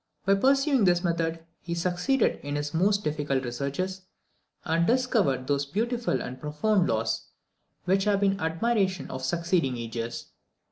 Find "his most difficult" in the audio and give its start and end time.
2.55-3.45